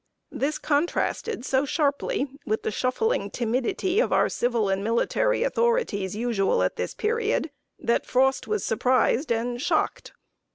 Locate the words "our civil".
4.11-4.67